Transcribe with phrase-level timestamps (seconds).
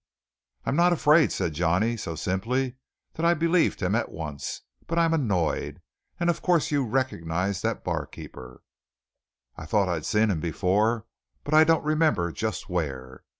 [0.65, 2.73] "I'm not afraid," said Johnny so simply
[3.13, 4.61] that I believed him at once.
[4.87, 5.79] "But I'm annoyed.
[6.19, 8.63] And of course you recognized that barkeeper."
[9.55, 11.05] "I thought I'd seen him before,
[11.43, 13.25] but I don't remember just where."